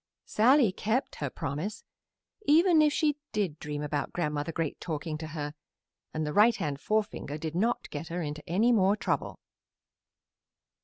Sallie 0.25 0.71
kept 0.71 1.17
her 1.17 1.29
promise, 1.29 1.83
even 2.47 2.81
if 2.81 2.91
she 2.91 3.17
did 3.33 3.59
dream 3.59 3.83
about 3.83 4.11
Grandmother 4.11 4.51
Great 4.51 4.79
talking 4.81 5.15
to 5.19 5.27
her, 5.27 5.53
and 6.11 6.25
the 6.25 6.33
right 6.33 6.55
hand 6.55 6.81
forefinger 6.81 7.37
did 7.37 7.53
not 7.53 7.87
get 7.91 8.07
her 8.07 8.23
into 8.23 8.41
any 8.49 8.71
more 8.71 8.95
trouble. 8.97 9.37